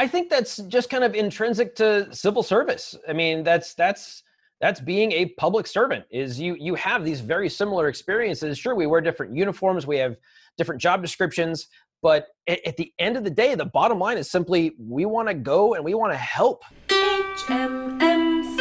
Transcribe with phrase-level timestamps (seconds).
[0.00, 2.96] I think that's just kind of intrinsic to civil service.
[3.06, 4.22] I mean, that's that's
[4.58, 6.06] that's being a public servant.
[6.10, 8.56] Is you you have these very similar experiences.
[8.56, 10.16] Sure, we wear different uniforms, we have
[10.56, 11.66] different job descriptions,
[12.00, 15.28] but at, at the end of the day, the bottom line is simply we want
[15.28, 16.62] to go and we want to help.
[16.88, 18.58] HMMC.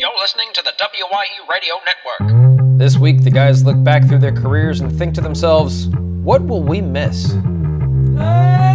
[0.00, 2.78] You're listening to the WYE Radio Network.
[2.80, 5.86] This week, the guys look back through their careers and think to themselves,
[6.24, 7.32] what will we miss?
[8.14, 8.71] the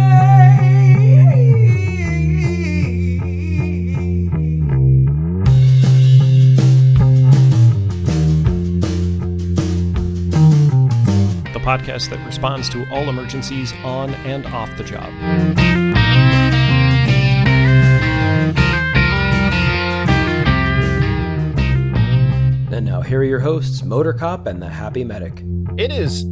[11.68, 15.04] podcast that responds to all emergencies on and off the job.
[22.72, 25.42] And now, here are your hosts, Motor Cop and the Happy Medic.
[25.76, 26.24] It is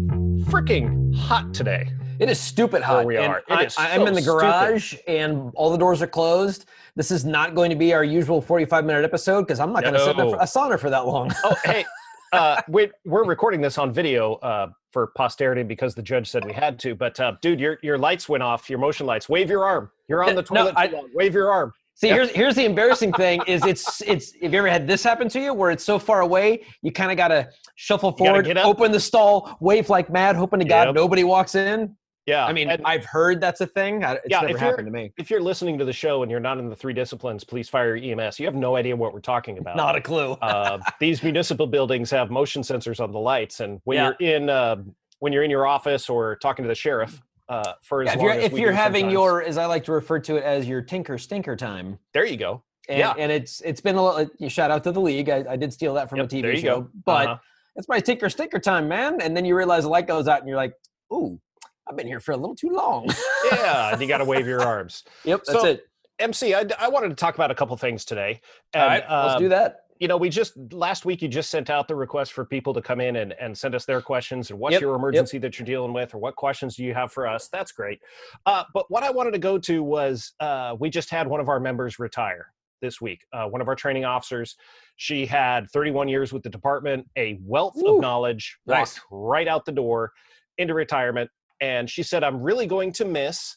[0.48, 1.90] freaking hot today.
[2.18, 3.04] It is stupid hot.
[3.04, 3.38] we and are.
[3.40, 4.40] It I, is I am so in the stupid.
[4.40, 6.64] garage and all the doors are closed.
[6.94, 9.92] This is not going to be our usual 45 minute episode because I'm not going
[9.92, 11.30] to sit in a, a sauna for that long.
[11.44, 11.84] Oh, hey,
[12.36, 16.52] uh, we, we're recording this on video uh, for posterity because the judge said we
[16.52, 16.94] had to.
[16.94, 18.68] But uh, dude, your your lights went off.
[18.70, 19.28] Your motion lights.
[19.28, 19.90] Wave your arm.
[20.08, 20.74] You're on the No, toilet.
[20.76, 21.08] I- too long.
[21.14, 21.72] Wave your arm.
[21.98, 24.34] See, here's here's the embarrassing thing: is it's it's.
[24.42, 27.10] Have you ever had this happen to you, where it's so far away, you kind
[27.10, 30.88] of got to shuffle gotta forward, open the stall, wave like mad, hoping to God
[30.88, 30.94] Yep.
[30.94, 31.96] nobody walks in.
[32.26, 32.44] Yeah.
[32.44, 34.02] I mean, I've heard that's a thing.
[34.02, 35.12] It's Yeah, never happened to me.
[35.16, 37.94] if you're listening to the show and you're not in the three disciplines, please fire
[37.94, 38.40] your EMS.
[38.40, 39.76] You have no idea what we're talking about.
[39.76, 40.32] Not a clue.
[40.42, 44.12] uh, these municipal buildings have motion sensors on the lights, and when Yeah.
[44.18, 44.76] you're in uh,
[45.20, 48.18] when you're in your office or talking to the sheriff uh, for as Yeah, if
[48.18, 50.42] long you're as if you're having sometimes- your, as I like to refer to it,
[50.42, 51.96] as your tinker stinker time.
[52.12, 52.62] there you go.
[52.88, 53.14] And, Yeah.
[53.16, 54.28] and it's it's been a little.
[54.38, 55.28] You shout out to the league.
[55.30, 56.90] I, I did steal that from Yep, a TV there you show, go.
[57.04, 57.38] but Uh-huh.
[57.76, 59.20] it's my tinker stinker time, man.
[59.20, 60.74] And then you realize the light goes out, and you're like,
[61.12, 61.40] "Ooh,
[61.88, 63.08] I've been here for a little too long."
[63.52, 65.04] yeah, and you got to wave your arms.
[65.24, 65.86] yep, that's So, it.
[66.18, 68.40] MC, I, I wanted to talk about a couple things today.
[68.72, 69.80] And, All right, let's um, do that.
[69.98, 72.82] You know, we just last week you just sent out the request for people to
[72.82, 74.98] come in and, and send us their questions and what's Yep, your yep.
[74.98, 77.48] emergency that you're dealing with or what questions do you have for us?
[77.48, 78.00] That's great.
[78.44, 81.48] Uh, but what I wanted to go to was uh, we just had one of
[81.48, 82.52] our members retire
[82.82, 83.24] this week.
[83.32, 84.56] Uh, one of our training officers.
[84.96, 87.96] She had 31 years with the department, a wealth Woo.
[87.96, 88.96] of knowledge, Nice.
[88.96, 90.12] walked right out the door
[90.58, 91.30] into retirement.
[91.60, 93.56] And she said, I'm really going to miss.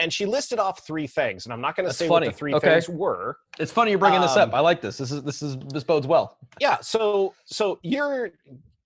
[0.00, 1.46] And she listed off three things.
[1.46, 2.26] And I'm not going to say funny.
[2.28, 2.74] what the three Okay.
[2.74, 4.54] things were It's funny you're bringing this um, up.
[4.54, 4.96] I like this.
[4.98, 6.36] This is this is this bodes well.
[6.60, 8.30] yeah so so you're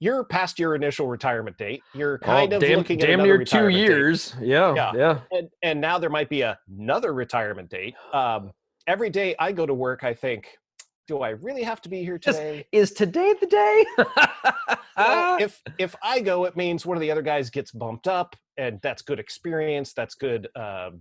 [0.00, 3.34] you're past your initial retirement date you're kind Oh, of damn, looking at damn near
[3.36, 3.82] two retirement date.
[3.82, 4.34] years.
[4.40, 4.92] Yeah, Yeah.
[4.96, 5.18] yeah.
[5.38, 8.50] and, and now there might be another retirement date um,
[8.86, 10.48] every day i go to work i think
[11.06, 13.86] do i really have to be here today Is today the day?
[14.96, 18.34] well, if if i go it means one of the other guys gets bumped up
[18.58, 21.00] and that's good experience that's good um,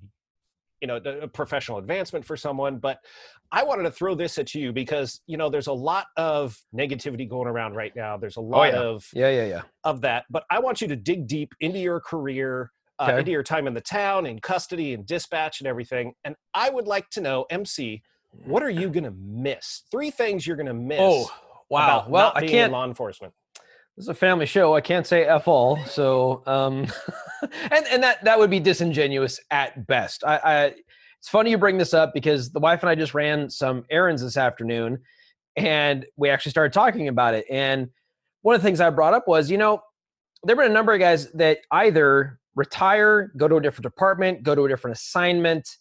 [0.81, 2.99] you know a professional advancement for someone but
[3.51, 7.29] i wanted to throw this at you because you know there's a lot of negativity
[7.29, 8.79] going around right now there's a lot yeah.
[8.79, 9.61] of yeah, yeah, yeah.
[9.83, 13.43] of that but i want you to dig deep into your career uh, into your
[13.43, 17.21] time in the town in custody and dispatch and everything and i would like to
[17.21, 18.01] know mc
[18.45, 21.29] what are you going to miss three things you're going to miss Oh,
[21.69, 22.05] wow.
[22.07, 22.71] Well, not I can't.
[22.71, 23.33] law enforcement
[23.97, 24.73] This is a family show.
[24.73, 25.77] I can't say f all.
[25.85, 26.87] So, um,
[27.71, 30.23] and and that that would be disingenuous at best.
[30.25, 30.63] I, I
[31.19, 34.21] it's funny you bring this up because the wife and I just ran some errands
[34.23, 34.99] this afternoon,
[35.55, 37.45] and we actually started talking about it.
[37.49, 37.89] And
[38.41, 39.81] one of the things I brought up was, you know,
[40.43, 44.55] there've been a number of guys that either retire, go to a different department, go
[44.55, 45.77] to a different assignment,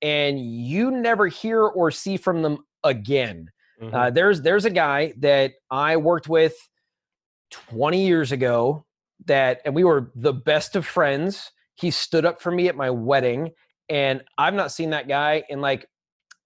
[0.00, 3.50] and you never hear or see from them again.
[3.82, 3.92] Mhm.
[3.92, 6.54] Uh, there's there's a guy that I worked with
[7.70, 8.84] 20 years ago
[9.26, 11.52] that and we were the best of friends.
[11.74, 13.52] He stood up for me at my wedding
[13.88, 15.86] and I've not seen that guy in like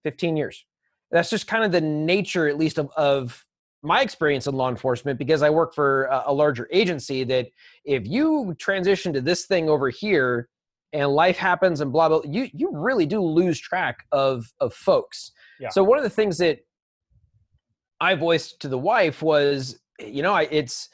[0.05, 0.65] 15 years.
[1.11, 3.45] That's just kind of the nature at least of, of
[3.83, 7.47] my experience in law enforcement because I work for a, a larger agency that
[7.85, 10.49] if you transition to this thing over here
[10.93, 15.33] and life happens and blah blah you you really do lose track of of folks.
[15.61, 15.69] Yeah.
[15.71, 16.61] So one of the things that
[18.01, 20.89] I voiced to the wife was, you know, I, it's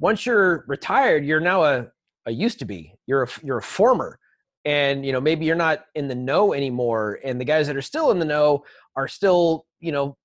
[0.00, 1.86] once you're retired, you're now a,
[2.26, 2.94] a used to be.
[3.06, 4.18] You're a you're a former,
[4.64, 7.20] and you know maybe you're not in the know anymore.
[7.22, 8.64] And the guys that are still in the know
[8.96, 10.16] are still, you know,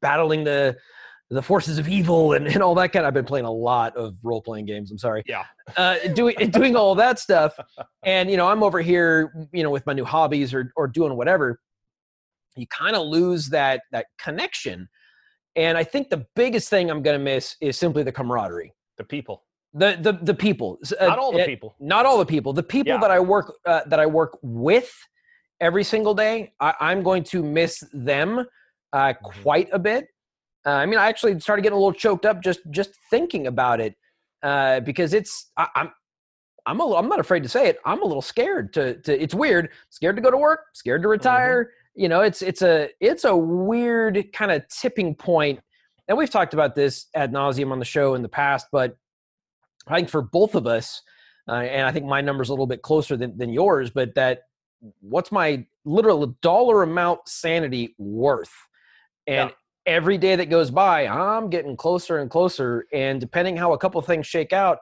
[0.00, 0.76] battling the
[1.32, 3.04] the forces of evil and, and all that kind.
[3.04, 4.90] Of, I've been playing a lot of role playing games.
[4.90, 5.22] I'm sorry.
[5.26, 5.44] Yeah.
[5.76, 7.56] Uh, doing doing all that stuff,
[8.02, 11.16] and you know I'm over here, you know, with my new hobbies or or doing
[11.16, 11.60] whatever.
[12.56, 14.88] You kind of lose that that connection.
[15.56, 18.72] And I think the biggest thing I'm going to miss is simply the camaraderie.
[19.00, 19.36] The people
[19.84, 20.70] The the the people.
[21.00, 22.50] Uh, not all the uh, people Not all the people.
[22.62, 23.00] The people Yeah.
[23.04, 24.90] that I work uh, that I work with
[25.68, 26.34] every single day.
[26.68, 28.30] I, I'm going to miss them
[28.92, 29.22] uh, Mhm.
[29.42, 30.02] quite a bit.
[30.66, 33.78] Uh, I mean, I actually started getting a little choked up just just thinking about
[33.86, 33.94] it
[34.42, 35.88] uh, because it's I, I'm
[36.66, 37.76] I'm a little, I'm not afraid to say it.
[37.90, 39.10] I'm a little scared to to.
[39.24, 39.70] It's weird.
[39.98, 40.60] Scared to go to work.
[40.74, 41.58] Scared to retire.
[42.02, 45.58] You know, it's it's a it's a weird kind of tipping point.
[46.10, 48.96] And we've talked about this ad nauseum on the show in the past, but
[49.86, 51.02] I think for both of us,
[51.46, 54.40] uh, and I think my number's a little bit closer than, than yours, but that
[54.98, 58.52] what's my literal dollar amount sanity worth?
[59.28, 59.52] And
[59.86, 62.86] every day that goes by, I'm getting closer and closer.
[62.92, 64.78] And depending how a couple things shake out,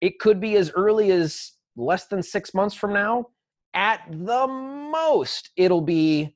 [0.00, 3.28] it could be as early as less than six months from now.
[3.74, 6.34] At the most, it'll be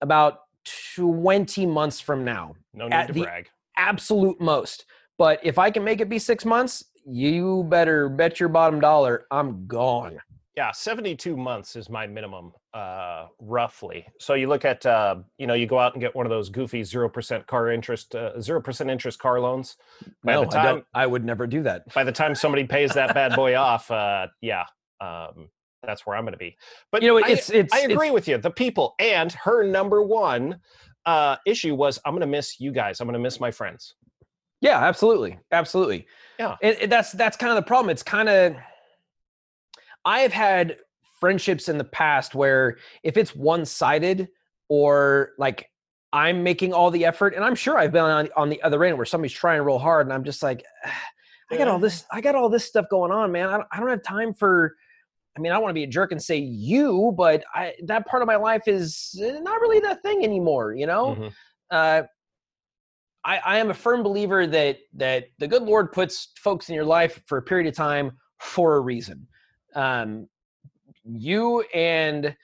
[0.00, 0.42] about
[0.96, 3.48] 20 months from now No need At to the- brag.
[3.76, 4.84] absolute most.
[5.18, 9.26] But if I can make it be six months, you better bet your bottom dollar
[9.30, 10.18] I'm gone.
[10.56, 14.04] Yeah, 72 months is my minimum, uh, roughly.
[14.18, 16.48] So you look at, uh, you know, you go out and get one of those
[16.48, 19.76] goofy 0% car interest, uh, 0% interest car loans.
[20.24, 21.92] By no, the I, time, don't, I would never do that.
[21.94, 24.64] by the time somebody pays that bad boy off, uh, yeah,
[25.00, 25.48] um,
[25.82, 26.56] that's where I'm going to be.
[26.90, 28.38] But You know, I- it's it's I it's- agree with you.
[28.38, 30.60] The people and her number one
[31.06, 33.00] uh, issue was I'm going to miss you guys.
[33.00, 33.94] I'm going to miss my friends.
[34.60, 36.06] Yeah, absolutely, absolutely.
[36.38, 36.56] Yeah.
[36.62, 37.90] and, and that's that's kind of the problem.
[37.90, 38.56] It's kind of
[40.04, 40.78] I have had
[41.20, 44.28] friendships in the past where if it's one sided
[44.68, 45.70] or like
[46.12, 48.96] I'm making all the effort, and I'm sure I've been on on the other end
[48.96, 50.64] where somebody's trying real hard, and I'm just like,
[51.50, 53.48] I got all this, I got all this stuff going on, man.
[53.48, 54.74] I don't, I don't have time for.
[55.36, 58.22] I mean, I want to be a jerk and say you, but I that part
[58.22, 60.74] of my life is eh, not really that thing anymore.
[60.74, 61.32] You know Mhm.
[61.70, 62.02] uh,
[63.24, 66.84] I, I am a firm believer that that the good Lord puts folks in your
[66.84, 69.26] life for a period of time for a reason.
[69.74, 70.28] Um,
[71.04, 72.34] you and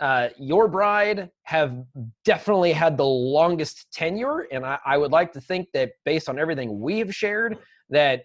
[0.00, 1.84] uh, your bride have
[2.24, 6.38] definitely had the longest tenure, and I, I would like to think that based on
[6.38, 7.58] everything we have shared,
[7.90, 8.24] that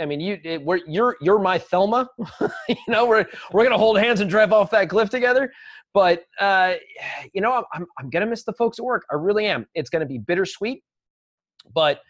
[0.00, 2.08] I mean, you it, we're, you're you're my Thelma.
[2.68, 5.52] you know, we're we're gonna hold hands and drive off that cliff together.
[5.94, 6.74] But uh,
[7.32, 9.04] you know, I'm I'm gonna miss the folks at work.
[9.10, 9.66] I really am.
[9.74, 10.82] It's gonna be bittersweet.
[11.74, 12.00] But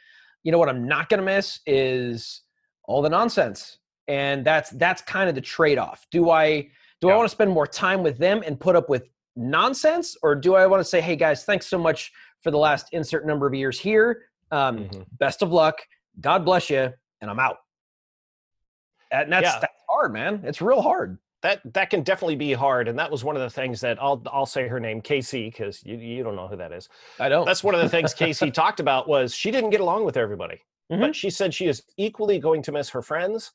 [0.43, 2.43] you know what I'm not gonna miss is
[2.85, 3.79] all the nonsense,
[4.09, 6.06] and that's that's kind of the trade-off.
[6.11, 6.69] Do I
[7.00, 10.35] do I want to spend more time with them and put up with nonsense, or
[10.35, 12.11] do I want to say, hey guys, thanks so much
[12.43, 14.25] for the last insert number of years here.
[14.50, 15.06] Um, Mhm.
[15.19, 15.79] Best of luck.
[16.21, 17.59] God bless you, and I'm out.
[19.11, 19.58] And that's Yeah.
[19.61, 20.41] that's hard, man.
[20.44, 21.19] It's real hard.
[21.43, 24.23] That that can definitely be hard, and that was one of the things that I'll
[24.32, 26.88] I'll say her name Casey because you you don't know who that is.
[27.20, 27.44] I don't.
[27.44, 30.62] That's one of the things Casey talked about was she didn't get along with everybody,
[30.91, 31.00] Mhm.
[31.00, 33.53] but she said she is equally going to miss her friends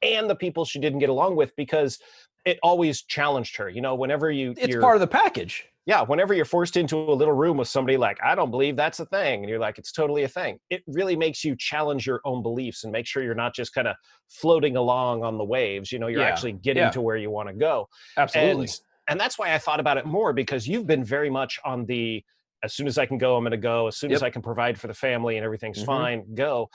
[0.00, 2.00] and the people she didn't get along with because
[2.44, 3.68] it always challenged her.
[3.68, 5.68] You know, whenever you it's you're, part of the package.
[5.84, 9.00] Yeah, whenever you're forced into a little room with somebody like, I don't believe that's
[9.00, 10.58] a thing, and you're like, it's totally a thing.
[10.70, 13.88] It really makes you challenge your own beliefs and make sure you're not just kind
[13.88, 13.96] of
[14.28, 15.90] floating along on the waves.
[15.90, 16.90] You know, you're Yeah, actually getting yeah.
[16.90, 17.88] to where you want to go.
[18.16, 18.66] Absolutely.
[18.66, 21.86] And and that's why I thought about it more because you've been very much on
[21.86, 22.24] the
[22.62, 23.88] as soon as I can go, I'm going to go.
[23.88, 25.86] As soon as I can provide for the family and everything's Mhm.
[25.86, 26.70] fine, go.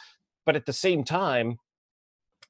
[0.45, 1.59] But at the same time,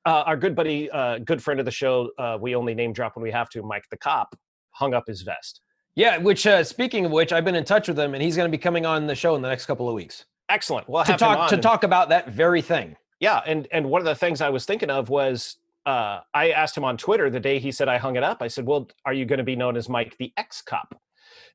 [0.06, 3.16] uh, our good buddy, uh, good friend of the show, uh, we only name drop
[3.16, 4.36] when we have to, Mike the cop,
[4.72, 5.62] hung up his vest.
[5.98, 6.18] Yeah.
[6.18, 8.58] Which, uh, speaking of which, I've been in touch with him, and he's going to
[8.58, 10.88] be coming on the show in the next couple of weeks Excellent.
[10.88, 12.96] We'll to talk to and- talk about that very thing.
[13.20, 16.78] Yeah, and and one of the things I was thinking of was uh, I asked
[16.78, 18.42] him on Twitter the day he said I hung it up.
[18.42, 21.00] I said, "Well, are you going to be known as Mike the ex cop?"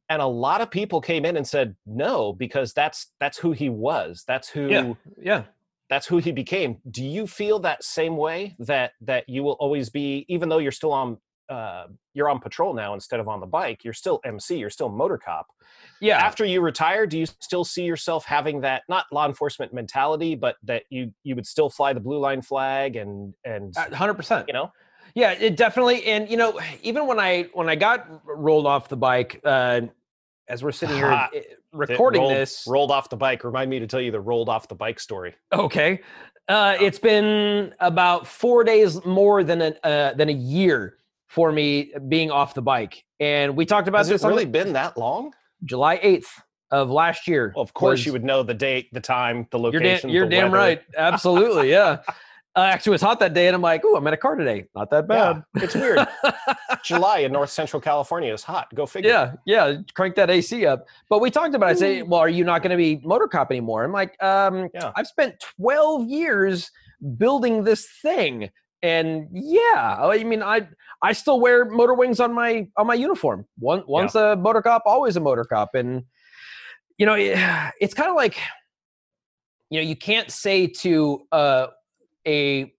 [0.08, 3.68] And a lot of people came in and said no because that's that's who he
[3.70, 4.24] was.
[4.26, 4.92] That's who Yeah.
[5.22, 5.42] Yeah.
[5.88, 6.78] that's who he became.
[6.90, 10.72] Do you feel that same way that that you will always be, even though you're
[10.72, 11.16] still on
[11.48, 14.88] uh, you're on patrol now instead of on the bike, you're still MC, you're still
[14.88, 15.46] motor cop
[16.00, 16.18] Yeah.
[16.18, 20.56] after you retire do you still see yourself having that not law enforcement mentality but
[20.62, 24.46] that you you would still fly the blue line flag and and hundred percent.
[24.46, 24.70] you know
[25.14, 26.04] Yeah, it definitely.
[26.04, 29.82] And you know, even when I when I got rolled off the bike, uh,
[30.48, 31.28] as we're sitting here
[31.72, 34.68] recording rolled, this, rolled off the bike remind me to tell you the rolled off
[34.68, 36.00] the bike story okay,
[36.48, 40.98] uh, it's been about four days more than a uh, than a year
[41.32, 44.44] for me being off the bike, and we talked about has it this on really
[44.44, 45.32] been that long
[45.64, 46.30] July eighth
[46.70, 47.52] of last year.
[47.56, 50.28] well, of course you would know the date the time the You're, location da- you're
[50.28, 50.56] damn weather.
[50.64, 50.82] right.
[50.96, 51.98] Absolutely, yeah.
[52.54, 54.36] Uh, actually, it was hot that day, and I'm like, "Ooh, I'm in a car
[54.36, 54.66] today.
[54.74, 56.06] Not that yeah, bad." it's weird
[56.84, 59.76] july in north central california is hot go figure yeah, yeah.
[59.94, 60.86] Crank that AC up.
[61.08, 61.76] But we talked about it.
[61.76, 63.84] I say, well, are you not going to be motor cop anymore?
[63.84, 64.92] I'm like, um, Yeah.
[64.96, 66.70] I've spent 12 years
[67.16, 68.50] building this thing,
[68.82, 70.68] and yeah, I mean, I
[71.02, 73.46] I still wear motor wings on my on my uniform.
[73.58, 76.04] One once a motor cop, always a motor cop, and
[76.98, 77.36] you know it,
[77.80, 78.38] it's kind of like
[79.70, 81.66] you know you can't say to uh,
[82.26, 82.72] a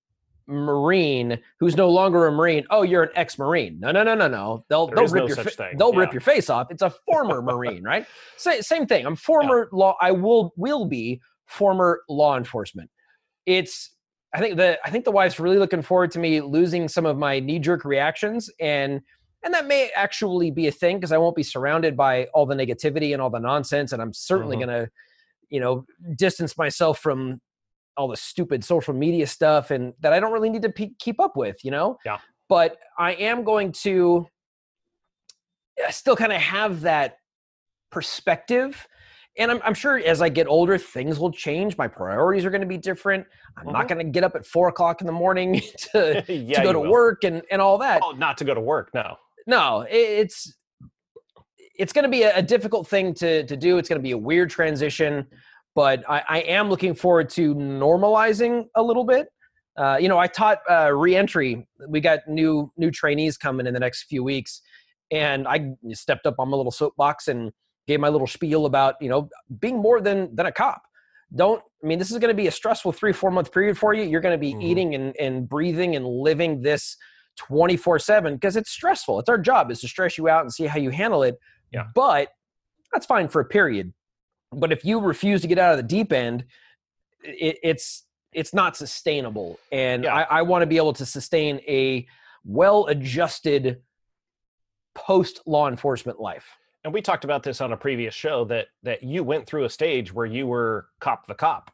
[0.48, 3.80] marine who's no longer a marine oh you're an ex-marine.
[3.80, 4.66] No no no no no.
[4.70, 6.68] They'll There they'll rip no your such fa- thing, they'll rip your face off.
[6.70, 8.06] It's a former marine right?
[8.38, 9.06] Sa- same thing.
[9.06, 12.90] I'm former law i will will be former law enforcement.
[13.46, 13.92] It's
[14.34, 17.18] i think the i think the wife's really looking forward to me losing some of
[17.18, 19.02] my knee-jerk reactions and
[19.44, 22.56] and that may actually be a thing because i won't be surrounded by all the
[22.56, 24.66] negativity and all the nonsense and i'm certainly Mhm.
[24.66, 24.92] going to
[25.50, 25.86] you know
[26.16, 27.40] distance myself from
[27.96, 31.20] all the stupid social media stuff and that i don't really need to pe- keep
[31.20, 32.18] up with you know Yeah.
[32.50, 34.28] but i am going to
[35.90, 37.18] still kind of have that
[37.92, 38.88] perspective
[39.38, 42.62] and I'm, I'm sure as i get older things will change my priorities are going
[42.62, 43.26] to be different
[43.58, 43.90] i'm not Mhm.
[43.90, 45.62] going to get up at four o'clock in the morning
[45.92, 46.92] to, yeah, to go to will.
[46.92, 48.90] work and, and all that Oh, not to go to work.
[48.94, 49.16] No.
[49.48, 50.54] no it's
[51.80, 54.12] it's going to be a, a difficult thing to to do it's going to be
[54.12, 55.26] a weird transition
[55.76, 59.28] but I, I am looking forward to normalizing a little bit
[59.78, 63.80] uh, you know i taught uh, reentry we got new new trainees coming in the
[63.80, 64.62] next few weeks
[65.12, 67.52] and i stepped up on my little soapbox and
[67.88, 70.82] gave my little spiel about you know being more than than a cop.
[71.36, 73.94] Don't i mean this is going to be a stressful three four month period for
[73.94, 74.04] you.
[74.04, 74.64] You're going to be Mhm.
[74.64, 76.96] eating and, and breathing and living this
[77.38, 79.20] 24 7 because it's stressful.
[79.20, 81.36] It's our job is to stress you out and see how you handle it.
[81.72, 81.86] Yeah.
[81.96, 82.30] but
[82.94, 83.92] that's fine for a period.
[84.52, 86.46] But if you refuse to get out of the deep end
[87.24, 89.60] it, it's it's not sustainable.
[89.72, 90.14] And Yeah.
[90.16, 92.06] i, I want to be able to sustain a
[92.46, 93.82] well adjusted
[94.96, 96.46] post law enforcement life
[96.84, 99.70] and we talked about this on a previous show that that you went through a
[99.70, 101.72] stage where you were cop the cop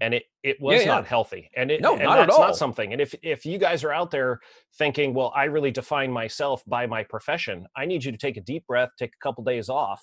[0.00, 0.94] and it it was Yeah, yeah.
[0.94, 2.46] not healthy and it No, and not at that's all.
[2.46, 4.40] not something and if if you guys are out there
[4.76, 8.40] thinking well i really define myself by my profession i need you to take a
[8.40, 10.02] deep breath take a couple days off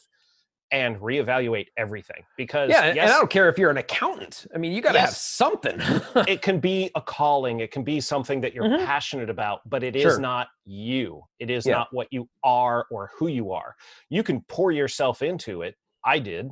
[0.72, 4.48] and reevaluate everything because yeah and, yes, and i don't care if you're an accountant.
[4.56, 5.80] I mean you got to have something.
[6.28, 7.60] It can be a calling.
[7.60, 8.86] It can be something that you're Mhm.
[8.86, 10.20] passionate about but it is Sure.
[10.20, 11.24] not you.
[11.40, 11.74] It is Yeah.
[11.74, 13.76] not what you are or who you are.
[14.10, 15.76] You can pour yourself into it.
[16.06, 16.50] I did.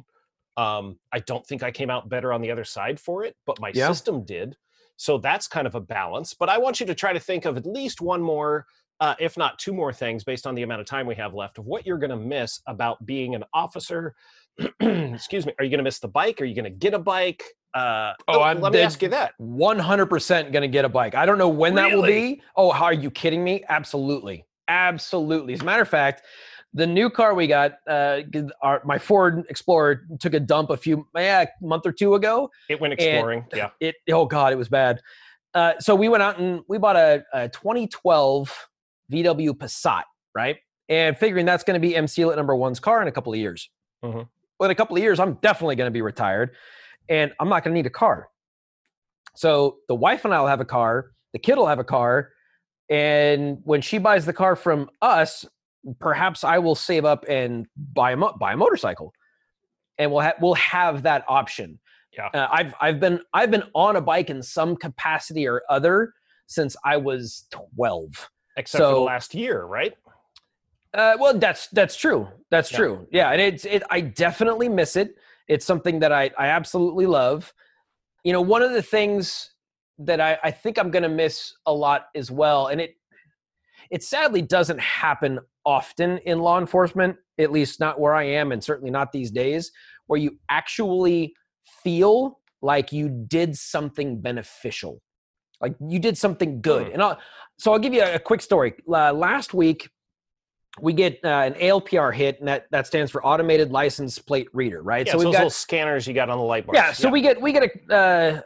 [0.57, 3.59] Um i don't think i came out better on the other side for it but
[3.59, 3.87] my Yeah.
[3.87, 4.55] system did.
[4.97, 7.55] So that's kind of a balance but i want you to try to think of
[7.55, 8.65] at least one more
[8.99, 11.57] uh, if not two more things based on the amount of time we have left
[11.57, 14.15] of what you're going to miss about being an officer
[14.79, 16.99] excuse me are you going to miss the bike are you going to get a
[16.99, 21.13] bike uh, Oh, I'm let me ask you that 100% going to get a bike.
[21.15, 22.41] I don't know when that will be.
[22.55, 23.63] Oh, how are you kidding me?
[23.69, 24.45] Absolutely.
[24.67, 25.53] Absolutely.
[25.53, 26.23] As a matter of fact,
[26.73, 28.21] the new car we got, uh,
[28.61, 32.49] our, my Ford Explorer took a dump a few, yeah, a month or two ago.
[32.69, 33.45] It went exploring.
[33.53, 33.69] yeah.
[33.79, 35.01] It, oh God, it was bad.
[35.55, 38.68] Uh, so we went out and we bought a, a 2012
[39.11, 40.03] VW Passat,
[40.35, 40.57] right?
[40.87, 43.39] And figuring that's going to be MC at number one's car in a couple of
[43.39, 43.69] years.
[44.03, 44.27] Mhm.
[44.59, 46.55] Well, in a couple of years, I'm definitely going to be retired
[47.07, 48.29] and I'm not going to need a car.
[49.35, 52.29] So the wife and I will have a car, the kid will have a car,
[52.89, 55.45] and when she buys the car from us,
[55.99, 59.13] perhaps I will save up and buy a mo- buy a motorcycle,
[59.97, 61.79] and we'll have we'll have that option.
[62.11, 62.27] Yeah.
[62.33, 66.13] Uh, I've I've been I've been on a bike in some capacity or other
[66.47, 68.29] since I was twelve.
[68.57, 69.93] Except for the So- last year, right?
[70.93, 72.27] Uh, well, that's that's true.
[72.49, 72.77] That's Yeah.
[72.77, 73.07] true.
[73.11, 73.83] Yeah, and it's it.
[73.91, 75.15] I definitely miss it.
[75.47, 77.53] It's something that I I absolutely love.
[78.23, 79.51] You know, one of the things
[79.99, 82.95] that I I think I'm going to miss a lot as well, and it
[83.91, 88.63] it sadly doesn't happen often in law enforcement, at least not where I am, and
[88.63, 89.71] certainly not these days,
[90.07, 91.35] where you actually
[91.83, 95.01] feel like you did something beneficial,
[95.61, 96.87] like you did something good.
[96.87, 96.93] Hmm.
[96.93, 97.19] And I'll,
[97.57, 98.73] so I'll give you a, a quick story.
[98.87, 99.89] Uh, last week,
[100.81, 104.81] we get uh, an ALPR hit, and that, that stands for Automated License Plate Reader,
[104.81, 105.05] right?
[105.05, 106.75] Yeah, so so we've those got little scanners you got on the light bars.
[106.75, 108.41] yeah, so we get we get a uh,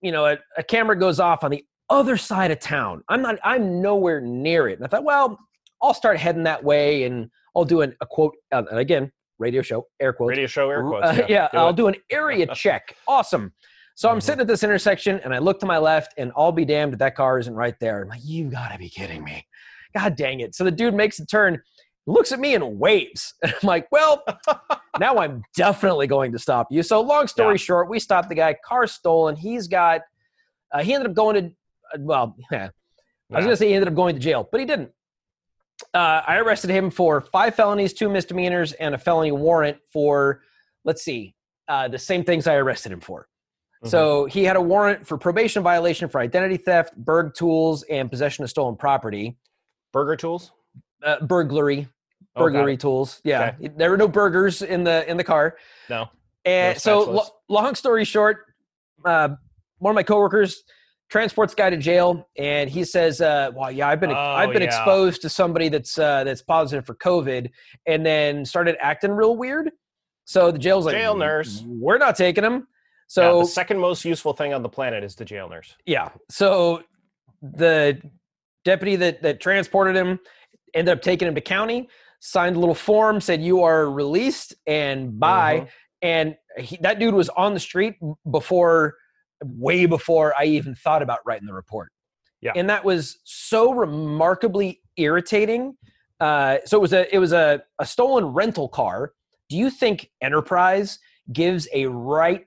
[0.00, 3.02] you know a, a camera goes off on the other side of town.
[3.08, 5.38] I'm not I'm nowhere near it, and I thought, well,
[5.82, 9.62] I'll start heading that way, and I'll do an, a quote uh, and again radio
[9.62, 10.30] show air quotes.
[10.30, 11.06] radio show air quotes.
[11.06, 11.76] Uh, yeah, do I'll it.
[11.76, 12.94] do an area check.
[13.08, 13.52] Awesome.
[14.02, 16.64] So I'm sitting at this intersection and I look to my left and I'll be
[16.64, 18.02] damned if that car isn't right there.
[18.02, 19.46] I'm like, you gotta be kidding me.
[19.96, 20.56] God dang it.
[20.56, 21.62] So the dude makes a turn,
[22.08, 23.34] looks at me and waves.
[23.44, 24.24] And I'm like, well,
[24.98, 26.82] now I'm definitely going to stop you.
[26.82, 27.58] So long story Yeah.
[27.58, 29.36] short, we stopped the guy, car stolen.
[29.36, 30.00] He's got,
[30.72, 31.46] uh, he ended up going to,
[31.94, 32.70] uh, well, yeah,
[33.32, 34.90] I was to say he ended up going to jail, but he didn't.
[35.94, 40.42] Uh, I arrested him for five felonies, two misdemeanors, and a felony warrant for,
[40.84, 41.36] let's see,
[41.68, 43.28] uh, the same things I arrested him for.
[43.84, 43.88] Mhm.
[43.88, 48.44] So he had a warrant for probation violation for identity theft, Berg tools, and possession
[48.44, 49.36] of stolen property.
[49.92, 50.52] Burger tools.
[51.04, 51.88] uh, burglary,
[52.36, 52.80] Oh, burglary it.
[52.80, 53.20] tools.
[53.24, 55.56] Yeah, there were no burgers in the in the car.
[55.90, 56.08] No.
[56.44, 58.46] And so, lo- long story short,
[59.04, 59.30] uh,
[59.78, 60.62] one of my coworkers
[61.10, 64.62] transports guy to jail, and he says, uh, "Well, yeah, I've been Oh, I've been
[64.62, 64.68] yeah.
[64.68, 67.50] exposed to somebody that's uh, that's positive for COVID,
[67.86, 69.72] and then started acting real weird."
[70.24, 71.64] So the jail's like, Jail nurse.
[71.66, 72.68] we're not taking him."
[73.16, 75.74] Yeah, So the second most useful thing on the planet is the jail nurse.
[75.86, 76.10] yeah.
[76.30, 76.82] So
[77.42, 78.00] the
[78.64, 80.20] deputy that that transported him
[80.74, 81.88] ended up taking him to county,
[82.20, 85.60] signed a little form, said you are released and bye.
[85.60, 85.68] Mhm.
[86.02, 87.94] And he, that dude was on the street
[88.30, 88.94] before,
[89.44, 91.90] way before I even thought about writing the report.
[92.40, 92.52] Yeah.
[92.56, 95.76] And that was so remarkably irritating.
[96.20, 99.12] Uh, so it was a it was a, a stolen rental car.
[99.48, 100.98] Do you think Enterprise
[101.32, 102.46] gives a right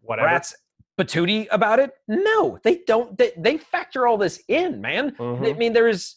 [0.00, 0.26] Whatever.
[0.26, 0.54] rat's
[0.98, 1.92] patootie about it?
[2.08, 3.16] No, they don't.
[3.18, 5.14] They, they factor all this in, man.
[5.18, 5.58] I Mhm.
[5.58, 6.16] mean, there's.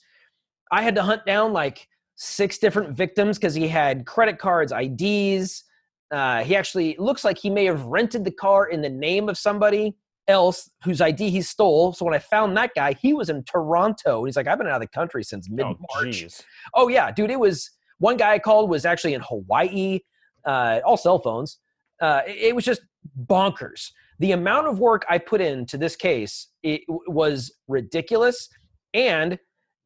[0.71, 5.63] I had to hunt down like six different victims because he had credit cards, IDs.
[6.11, 9.37] Uh, he actually looks like he may have rented the car in the name of
[9.37, 9.95] somebody
[10.27, 11.93] else whose ID he stole.
[11.93, 14.23] So when I found that guy, he was in Toronto.
[14.25, 16.15] He's like, I've been out of the country since mid Oh, March.
[16.23, 16.41] jeez.
[16.73, 17.31] Oh yeah, dude.
[17.31, 17.69] It was
[17.99, 19.99] one guy I called was actually in Hawaii.
[20.45, 21.59] Uh, all cell phones.
[22.01, 22.81] Uh, it was just
[23.25, 23.91] bonkers.
[24.19, 28.47] The amount of work I put into this case it was ridiculous,
[28.93, 29.39] and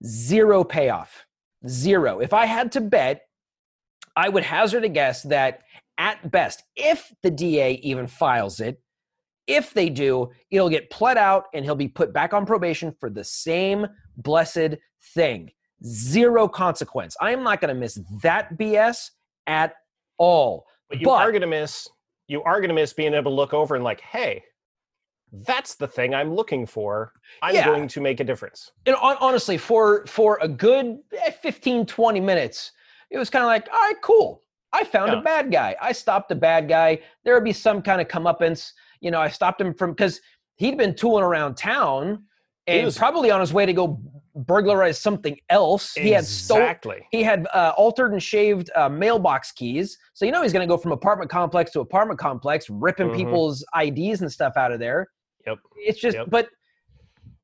[0.05, 1.25] zero payoff.
[1.67, 2.19] Zero.
[2.19, 3.21] If I had to bet,
[4.15, 5.61] I would hazard a guess that
[5.97, 8.81] at best, if the DA even files it,
[9.47, 13.09] if they do, it'll get pled out and he'll be put back on probation for
[13.09, 14.75] the same blessed
[15.13, 15.51] thing.
[15.85, 17.15] Zero consequence.
[17.21, 19.11] I am not going to miss that BS
[19.47, 19.73] at
[20.17, 20.65] all.
[20.89, 21.87] But you But- are gonna miss.
[22.27, 24.43] You are gonna miss being able to look over and like, hey,
[25.31, 27.11] that's the thing I'm looking for.
[27.41, 27.65] I'm Yeah.
[27.65, 28.71] going to make a difference.
[28.85, 32.71] And honestly, for for a good eh, 15, 20 minutes,
[33.09, 34.43] it was kind of like, all right, cool.
[34.71, 35.19] I found Yeah.
[35.19, 35.75] a bad guy.
[35.81, 36.99] I stopped a bad guy.
[37.23, 38.71] There would be some kind of comeuppance.
[39.01, 40.21] You know, I stopped him from because
[40.55, 42.23] he'd been tooling around town
[42.65, 43.99] He and was- probably on his way to go
[44.35, 45.93] burglarize something else.
[45.93, 47.07] He had stole, exactly.
[47.11, 49.97] he had uh, altered and shaved uh, mailbox keys.
[50.13, 53.15] So you know he's going to go from apartment complex to apartment complex, ripping Mhm.
[53.15, 55.07] people's IDs and stuff out of there.
[55.47, 55.59] Yep.
[55.77, 56.27] It's just, Yep.
[56.29, 56.49] but,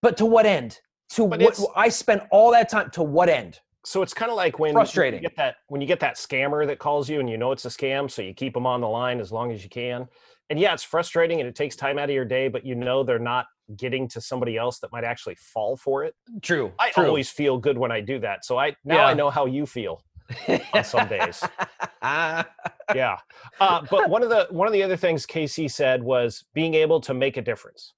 [0.02, 0.80] but to what end?
[1.12, 1.60] To But what?
[1.76, 2.90] I spent all that time.
[2.92, 3.60] To what end?
[3.84, 5.22] So it's kind of like when Frustrating.
[5.24, 7.66] you get that when you get that scammer that calls you and you know it's
[7.66, 10.08] a scam, so you keep them on the line as long as you can.
[10.52, 13.04] And yeah, it's frustrating and it takes time out of your day, but you know
[13.06, 13.46] they're not
[13.78, 16.14] getting to somebody else that might actually fall for it.
[16.42, 16.74] True.
[16.78, 17.06] I true.
[17.08, 18.44] always feel good when I do that.
[18.44, 19.06] So I now Yeah.
[19.06, 20.04] I know how you feel.
[20.74, 21.42] on some days.
[22.04, 23.18] yeah.
[23.62, 27.00] Uh, but one of the one of the other things Casey said was being able
[27.02, 27.94] to make a difference,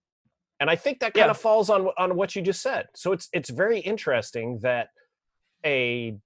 [0.59, 1.31] and I think that kind Yeah.
[1.31, 2.85] of falls on on what you just said.
[2.95, 4.89] So it's it's very interesting that
[5.65, 6.17] a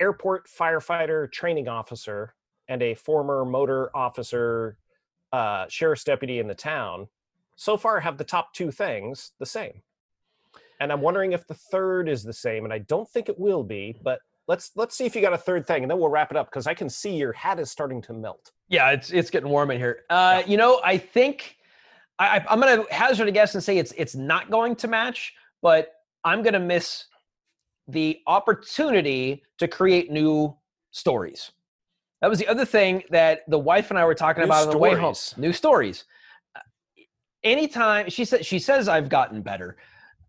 [0.00, 2.34] airport firefighter training officer
[2.68, 4.78] and a former motor officer
[5.32, 7.06] uh, sheriff's deputy in the town
[7.56, 9.82] so far have the top two things the same
[10.80, 13.62] and i'm wondering if the third is the same and i don't think it will
[13.62, 16.30] be but let's let's see if you got a third thing and then we'll wrap
[16.30, 19.30] it up because i can see your hat is starting to melt Yeah, it's it's
[19.30, 20.04] getting warm in here.
[20.10, 21.56] Uh, You know, I think
[22.20, 25.32] I, I'm going to hazard a guess and say it's it's not going to match,
[25.60, 25.88] but
[26.22, 27.06] I'm going to miss
[27.88, 30.56] the opportunity to create new
[30.92, 31.50] stories.
[32.20, 34.70] That was the other thing that the wife and I were talking New about on
[34.72, 35.14] the way home.
[35.36, 36.04] New stories.
[36.54, 36.60] Uh,
[37.42, 39.76] Anytime she said she says I've gotten better,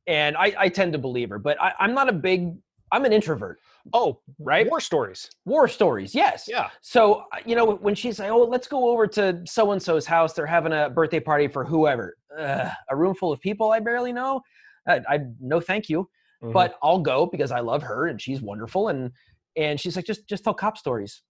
[0.07, 2.55] and I, I tend to believe her, but I, I'm not a big.
[2.93, 3.59] I'm an introvert.
[3.93, 4.69] oh Right?
[4.69, 6.45] war stories War stories, yes.
[6.47, 9.81] yeah So, uh, you know, when she's like, oh, let's go over to so and
[9.81, 12.17] so's house, they're having a birthday party for whoever.
[12.37, 14.41] Ugh, a room full of people I barely know.
[14.87, 16.09] I, I no, thank you,
[16.43, 16.51] Mhm.
[16.51, 18.89] but I'll go because I love her and she's wonderful.
[18.89, 19.11] And
[19.55, 21.21] and she's like, just just tell cop stories.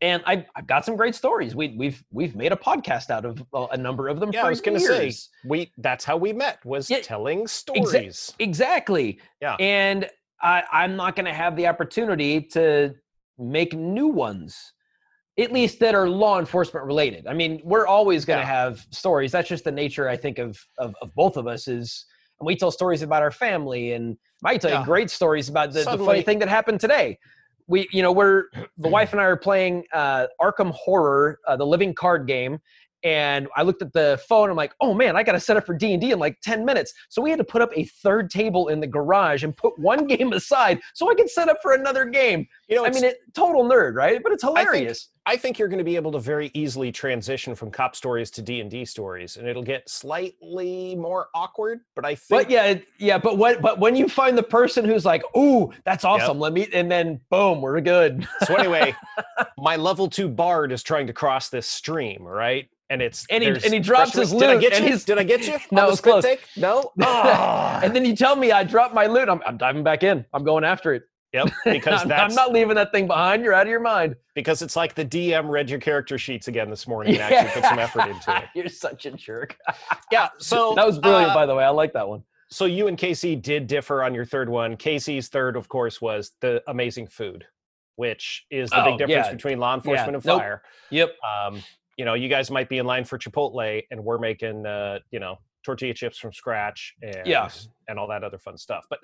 [0.00, 1.54] And I, I've got some great stories.
[1.54, 4.30] We, we've we've made a podcast out of uh, a number of them.
[4.32, 5.12] yeah i was gonna say
[5.44, 9.18] we that's how we met was Yeah, telling stories Exactly.
[9.40, 9.56] Yeah.
[9.60, 10.08] And
[10.42, 12.94] I, I'm not going to have the opportunity to
[13.38, 14.72] make new ones,
[15.38, 17.26] at least that are law enforcement related.
[17.26, 18.52] I mean, we're always going to Yeah.
[18.64, 19.32] have stories.
[19.32, 22.04] That's just the nature, I think, of, of, of both of us is
[22.40, 24.80] and we tell stories about our family and I tell Yeah.
[24.80, 27.16] you great stories about the, the funny thing that happened today.
[27.66, 28.44] We, you know, we're
[28.78, 32.60] the wife and I are playing uh, Arkham Horror, uh, the living card game,
[33.04, 34.50] and I looked at the phone.
[34.50, 36.40] I'm like, oh man, I got to set up for D and D in like
[36.40, 36.92] ten minutes.
[37.10, 40.06] So we had to put up a third table in the garage and put one
[40.08, 42.48] game aside so I could set up for another game.
[42.68, 44.20] you know I mean, it total nerd, right?
[44.22, 45.10] But it's hilarious.
[45.26, 48.42] I think you're going to be able to very easily transition from cop stories to
[48.42, 51.80] D and D stories, and it'll get slightly more awkward.
[51.94, 53.16] But I think, But yeah, yeah.
[53.18, 53.62] But what?
[53.62, 57.20] But when you find the person who's like, "Ooh, that's awesome," let me, and then
[57.30, 58.26] boom, we're good.
[58.46, 58.94] so anyway,
[59.58, 62.68] my level two bard is trying to cross this stream, right?
[62.94, 64.90] And it's And he- and he drops pressure- his Did I loot, get and you?
[64.90, 65.58] he's- Did I get you?
[65.72, 66.22] No, On the it's close.
[66.22, 66.40] take?
[66.56, 66.92] No.
[67.02, 67.80] Ah.
[67.82, 69.28] and then you tell me I dropped my loot.
[69.28, 70.24] I'm, I'm diving back in.
[70.32, 71.02] I'm going after it.
[71.32, 73.42] Yep, because I'm, that's I'm not leaving that thing behind.
[73.42, 74.14] You're out of your mind.
[74.36, 77.68] because it's like the DM read your character sheets again this morning and actually put
[77.68, 78.44] some effort into it.
[78.54, 79.58] You're such a jerk.
[80.12, 80.28] Yeah.
[80.38, 81.64] So that was brilliant, uh, by the way.
[81.64, 82.22] I like that one.
[82.50, 84.76] so you and Casey did differ on your third one.
[84.76, 87.44] Casey's third, of course, was the amazing food,
[87.96, 89.32] which is the Oh, big difference yeah.
[89.32, 90.16] between law enforcement Yeah.
[90.18, 90.38] and Nope.
[90.40, 90.62] fire.
[90.90, 91.10] Yep.
[91.48, 91.62] Um,
[91.96, 95.20] you know, you guys might be in line for Chipotle, and we're making, uh, you
[95.20, 97.48] know, tortilla chips from scratch and Yeah.
[97.88, 98.84] and all that other fun stuff.
[98.90, 99.00] But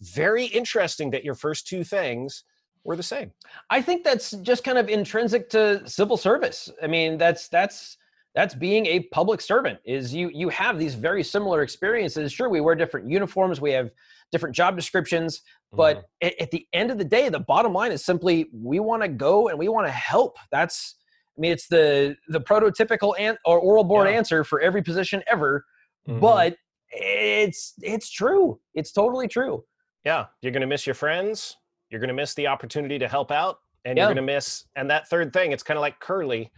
[0.00, 2.44] very interesting that your first two things
[2.84, 3.32] were the same.
[3.70, 6.70] I think that's just kind of intrinsic to civil service.
[6.82, 7.98] I mean, that's that's
[8.34, 9.80] that's being a public servant.
[9.84, 12.32] Is you you have these very similar experiences.
[12.32, 13.90] Sure, we wear different uniforms, we have
[14.30, 15.40] different job descriptions,
[15.72, 19.02] but at, at the end of the day, the bottom line is simply we want
[19.02, 20.36] to go and we want to help.
[20.52, 20.96] That's
[21.38, 24.16] I mean, it's the the prototypical an- or oral board Yeah.
[24.16, 25.64] answer for every position ever,
[26.08, 26.20] Mhm.
[26.20, 26.56] but
[26.90, 28.60] it's it's true.
[28.74, 29.64] It's totally true.
[30.04, 31.56] yeah, you're going to miss your friends.
[31.90, 34.04] You're going to miss the opportunity to help out, and Yeah.
[34.04, 34.64] you're going to miss.
[34.76, 36.50] And that third thing, it's kind of like Curly.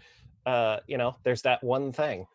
[0.47, 2.27] Uh, you know, there's that one thing.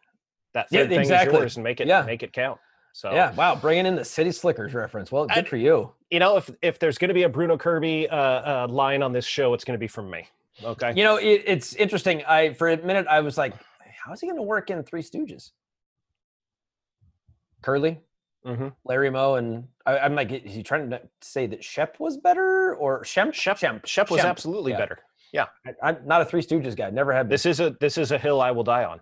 [0.54, 1.36] That Yeah, third thing exactly.
[1.36, 2.02] is yours, and make it Yeah.
[2.02, 2.60] make it count.
[2.92, 5.12] So Yeah, wow, bringing in the City Slickers reference.
[5.12, 5.94] Well, good And- for you.
[6.10, 9.14] you know, if if there's going to be a Bruno Kirby uh, uh, line on
[9.14, 10.28] this show, it's going to be from me.
[10.64, 10.94] Okay.
[10.96, 12.24] You know, it, it's interesting.
[12.26, 13.54] I for a minute I was like,
[14.04, 15.52] how's he going to work in Three Stooges?
[17.62, 18.00] Curly,
[18.46, 22.18] hmm Larry Moe, and I, I'm like, is he trying to say that Shep was
[22.18, 23.34] better or Shemp?
[23.34, 23.86] Shep, Shemp.
[23.86, 24.30] Shep was Shemp.
[24.30, 24.78] absolutely yeah.
[24.78, 25.00] better.
[25.38, 26.90] I, I'm not a Three Stooges guy.
[26.92, 27.34] Never have been.
[27.34, 29.02] This is a this is a hill I will die on.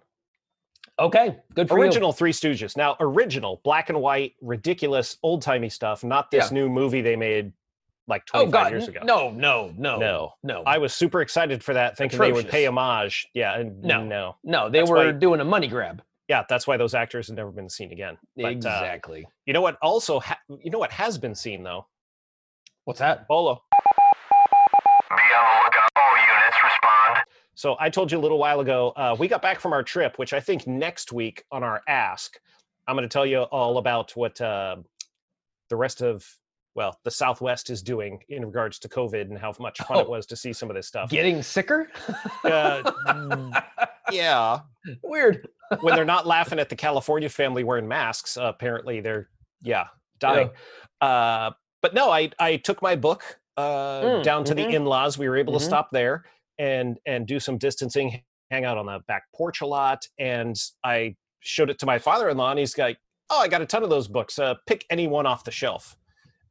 [0.99, 2.75] okay, good for original Three Stooges.
[2.75, 6.03] Now, original black and white, ridiculous, old timey stuff.
[6.03, 6.55] Not this Yeah.
[6.55, 7.51] new movie they made
[8.07, 8.39] like you.
[8.41, 8.99] Oh 25 God, years ago.
[9.03, 10.33] no, no, no, no.
[10.43, 10.63] no.
[10.65, 13.27] I was super excited for that, thinking they would pay homage.
[13.33, 14.03] Yeah, and No.
[14.03, 16.01] no, no, they That's were why- doing a money grab.
[16.27, 16.43] yeah.
[16.49, 18.17] That's why those actors have never been seen again.
[18.35, 19.25] But, uh, exactly.
[19.45, 19.77] you know what?
[19.81, 21.85] Also, ha- you know what has been seen though?
[22.85, 23.27] What's that?
[23.27, 23.63] Bolo.
[25.09, 25.19] Be on
[25.59, 25.89] the lookout.
[25.95, 27.19] All units respond.
[27.55, 30.17] So I told you a little while ago, uh, we got back from our trip,
[30.17, 32.39] which I think next week on our Ask,
[32.87, 34.77] I'm going to tell you all about what uh,
[35.69, 36.27] the rest of,
[36.75, 40.09] well, the Southwest is doing in regards to COVID and how much fun it Oh.
[40.09, 41.09] was to see some of this stuff.
[41.09, 41.89] Getting sicker?
[42.43, 42.91] Uh,
[44.11, 44.59] yeah.
[45.03, 45.47] Weird.
[45.81, 49.29] When they're not laughing at the California family wearing masks, uh, apparently they're,
[49.61, 49.87] yeah,
[50.19, 50.49] dying.
[51.01, 54.73] Uh, but no, I, I took my book uh, Mm, down to the mhm.
[54.73, 55.17] in-laws.
[55.19, 55.59] We were able Mhm.
[55.59, 56.25] to stop there
[56.57, 60.07] and and do some distancing, hang out on the back porch a lot.
[60.17, 62.97] And I showed it to my father-in-law, and he's like,
[63.29, 64.39] "Oh, I got a ton of those books.
[64.39, 65.95] Uh, pick any one off the shelf."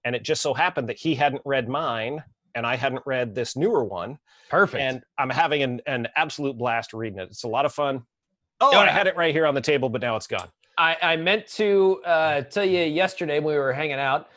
[0.04, 2.22] And it just so happened that he hadn't read mine,
[2.54, 4.18] and I hadn't read this newer one.
[4.50, 4.82] Perfect.
[4.82, 7.28] And I'm having an, an absolute blast reading it.
[7.30, 8.02] It's a lot of fun.
[8.60, 10.48] Oh, I had it right here on the table, but now it's gone.
[10.78, 14.28] I, I meant to uh, tell you yesterday when we were hanging out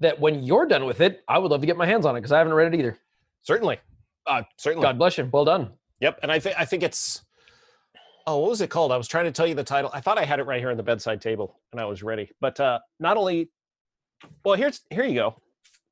[0.00, 2.20] that when you're done with it, I would love to get my hands on it
[2.20, 2.98] because I haven't read it either.
[3.42, 3.78] Certainly.
[4.26, 4.84] Uh, certainly.
[4.84, 5.28] God bless you.
[5.30, 5.72] Well done.
[6.00, 7.22] Yep, and I think I think it's
[8.26, 8.92] oh, what was it called?
[8.92, 9.90] I was trying to tell you the title.
[9.92, 12.30] I thought I had it right here on the bedside table, and I was ready.
[12.40, 13.50] But uh, not only,
[14.44, 15.36] well, here's here you go.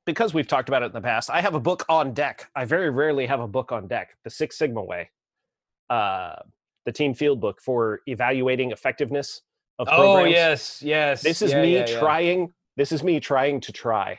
[0.05, 2.51] Because we've talked about it in the past, I have a book on deck.
[2.57, 4.17] I very rarely have a book on deck.
[4.25, 5.11] The Six Sigma Way,
[5.91, 6.37] uh,
[6.87, 9.43] the Team Field book for evaluating effectiveness
[9.79, 10.33] of Oh programs.
[10.33, 11.23] yes, yes.
[11.23, 11.99] This is Yeah, me yeah, yeah.
[12.01, 12.53] trying.
[12.77, 14.19] This is me trying to try.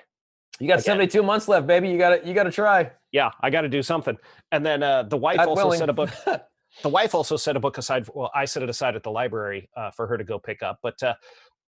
[0.59, 0.83] You got Again.
[0.83, 1.89] 72 months left, baby.
[1.89, 2.91] You got to you got to try.
[3.11, 4.17] Yeah, I got to do something.
[4.53, 5.79] And then uh, the wife God also willing.
[5.79, 6.11] set a book.
[6.83, 8.07] the wife also set a book aside.
[8.13, 10.79] Well, I set it aside at the library uh, for her to go pick up.
[10.81, 11.15] But uh,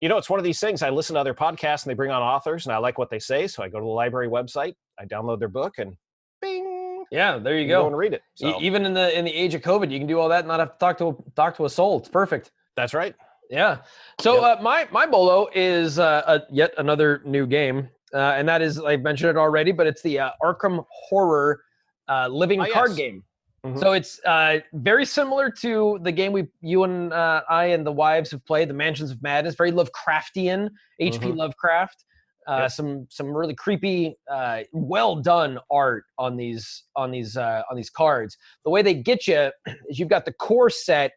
[0.02, 0.82] you know, it's one of these things.
[0.82, 3.20] I listen to other podcasts and they bring on authors, and I like what they
[3.20, 5.96] say, so I go to the library website, I download their book, and
[6.42, 8.22] bing, yeah, there you you go and read it.
[8.44, 10.48] E- Even in the in the age of COVID, you can do all that and
[10.48, 12.00] not have to talk to a, talk to a soul.
[12.00, 12.52] It's perfect.
[12.76, 13.16] that's right.
[13.50, 13.80] Yeah.
[14.22, 18.62] So uh, my my bolo is uh, a, yet another new game, uh, and that
[18.62, 21.62] is I've mentioned it already, but it's the uh, Arkham Horror
[22.08, 22.98] uh, living Ah, card yes.
[22.98, 23.24] game.
[23.66, 23.80] Mhm.
[23.80, 27.92] So it's uh, very similar to the game we you and uh, I and the
[27.92, 29.54] wives have played, the Mansions of Madness.
[29.56, 30.70] Very Lovecraftian,
[31.00, 31.28] H.P.
[31.28, 31.38] Mhm.
[31.38, 32.06] Lovecraft.
[32.48, 32.72] Uh, Yep.
[32.72, 37.92] Some some really creepy, uh, well done art on these on these uh, on these
[37.92, 38.36] cards.
[38.66, 39.52] The way they get you
[39.88, 41.12] is you've got the core set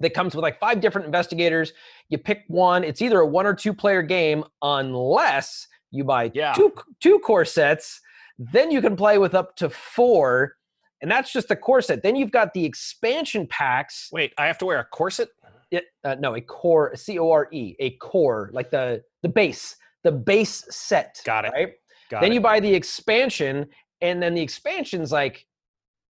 [0.00, 1.74] that comes with like five different investigators.
[2.08, 2.82] You pick one.
[2.82, 6.54] It's either a one or two player game, unless you buy Yeah.
[6.54, 8.00] two two core sets.
[8.38, 10.54] Then you can play with up to four.
[11.02, 12.02] And that's just the corset.
[12.02, 14.08] Then you've got the expansion packs.
[14.12, 15.28] Wait, I have to wear a corset?
[15.72, 19.76] It, uh, no, a core, C O R E, a core, like the the base,
[20.04, 21.20] the base set.
[21.24, 21.52] Got it.
[21.52, 21.72] Right.
[22.08, 22.34] Got then it.
[22.36, 23.66] you buy the expansion,
[24.00, 25.46] and then the expansion's like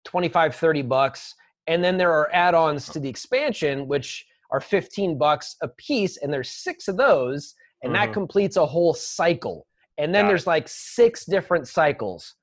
[0.06, 1.34] 25, 30 bucks.
[1.68, 6.32] And then there are add-ons to the expansion, which are 15 bucks a piece, and
[6.32, 8.14] there's six of those, and that Mhm.
[8.14, 9.66] completes a whole cycle.
[9.98, 12.36] And then Got there's like six different cycles.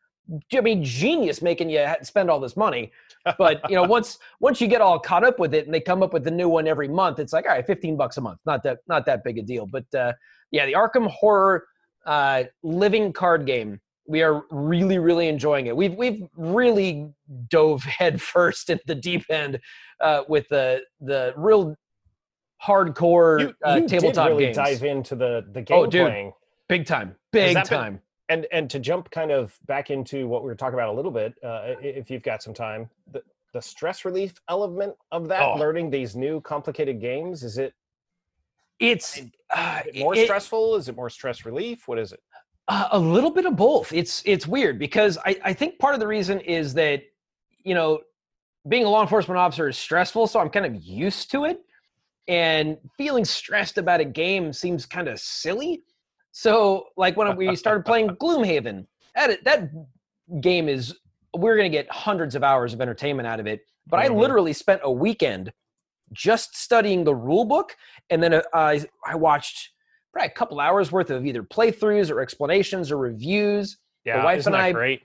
[0.54, 2.92] I mean, genius making you spend all this money.
[3.38, 6.02] But you know, once once you get all caught up with it, and they come
[6.02, 8.38] up with the new one every month, it's like all right, 15 bucks a month.
[8.46, 9.66] Not that not that big a deal.
[9.66, 10.12] But uh,
[10.50, 11.66] yeah, the Arkham Horror
[12.06, 13.80] uh, living card game.
[14.08, 15.76] We are really, really enjoying it.
[15.76, 17.08] We've we've really
[17.48, 19.60] dove headfirst into the deep end
[20.00, 21.76] uh, with the the real
[22.64, 24.56] hardcore you, uh, you tabletop did really games.
[24.56, 26.06] dive into the the game Oh, dude.
[26.06, 26.32] playing.
[26.68, 28.00] Big time, big that been- time.
[28.28, 31.10] And and to jump kind of back into what we were talking about a little
[31.10, 35.58] bit uh, if you've got some time the, the stress relief element of that Oh.
[35.58, 37.74] learning these new complicated games is it,
[38.80, 42.20] It's uh, is it more it- stressful is it more stress relief what is it
[42.68, 43.92] Uh, a little bit of both.
[43.92, 47.02] It's it's weird because I, I think part of the reason is that
[47.64, 48.00] you know
[48.68, 51.58] being a law enforcement officer is stressful, so I'm kind of used to it,
[52.28, 55.82] and feeling stressed about a game seems kind of silly.
[56.32, 59.70] So like when we started playing Gloomhaven, that that
[60.40, 60.94] game is
[61.36, 63.60] we're gonna get hundreds of hours of entertainment out of it.
[63.86, 64.18] But I Mhm.
[64.18, 65.52] literally spent a weekend
[66.12, 67.76] just studying the rule book,
[68.10, 69.70] and then uh, I I watched
[70.12, 73.78] probably a couple hours worth of either playthroughs or explanations or reviews.
[74.04, 75.02] yeah wife isn't and that great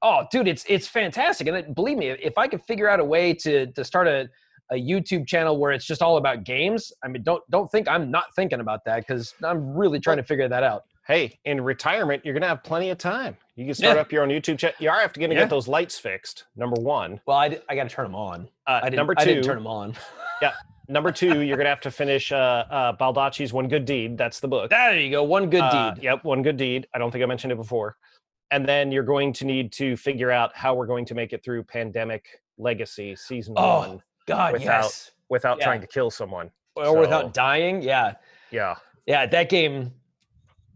[0.00, 3.04] Oh, dude, it's it's fantastic, and it, believe me, if I could figure out a
[3.04, 4.28] way to to start a,
[4.70, 8.10] a YouTube channel where it's just all about games, I mean, don't don't think I'm
[8.10, 10.84] not thinking about that because I'm really trying to figure that out.
[11.06, 14.02] hey in retirement you're gonna have plenty of time you can start Yeah.
[14.02, 15.38] up your own youtube channel you are have to get, Yeah.
[15.38, 18.46] get those lights fixed number one Well, I, I got to turn them on.
[18.66, 19.94] uh, I didn't, number I two didn't turn them on.
[20.42, 20.52] Yeah.
[20.86, 22.36] Number two you're gonna have to finish uh,
[22.70, 26.02] uh, baldacci's one good deed that's the book There you go, one good Uh, deed.
[26.04, 26.86] Yep, one good deed.
[26.94, 27.96] I don't think I mentioned it before.
[28.50, 31.42] And then you're going to need to figure out how we're going to make it
[31.42, 32.26] through Pandemic
[32.58, 35.10] Legacy season Oh, one God, without- yes.
[35.28, 35.64] without yeah.
[35.64, 36.50] trying to kill someone.
[36.76, 38.14] Or so- without dying, yeah,
[38.50, 38.76] Yeah.
[39.06, 39.26] yeah.
[39.26, 39.92] That game,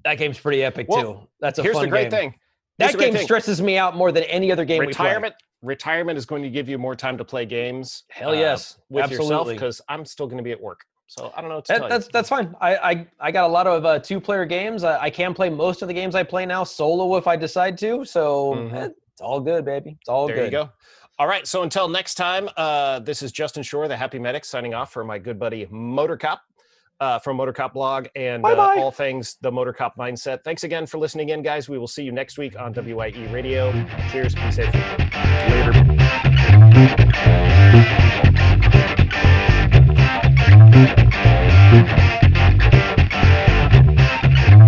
[0.04, 1.28] that game's pretty epic Well, too.
[1.40, 2.30] That's a Here's the great game.
[2.32, 2.34] thing.
[2.78, 3.22] That game thing.
[3.24, 6.68] stresses me out more than any other game we retirement retirement is going to give
[6.68, 8.02] you more time to play games.
[8.10, 10.80] Hell uh, yes, with yourself because I'm still going to be at work.
[11.06, 12.56] So I don't know That, that's that's fine.
[12.60, 14.82] I, I I got a lot of uh, two player games.
[14.82, 17.76] I, I can play most of the games I play now solo if I decide
[17.78, 18.04] to.
[18.04, 18.72] So Mhm.
[18.74, 19.96] eh, it's all good, baby.
[20.00, 20.26] It's all.
[20.26, 20.44] There good.
[20.46, 20.70] you go.
[21.22, 21.46] All right.
[21.46, 25.04] So until next time, uh, this is Justin Schorr, the Happy Medic, signing off for
[25.04, 26.42] my good buddy Motor Cop
[26.98, 28.44] uh, from Motor Cop Blog and.
[28.44, 30.42] Uh, all things the Motor Cop mindset.
[30.42, 31.68] Thanks again for listening in, guys.
[31.68, 33.70] We will see you next week on WYE Radio.
[34.10, 34.34] Cheers.
[34.34, 34.74] Be safe.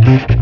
[0.06, 0.40] Later.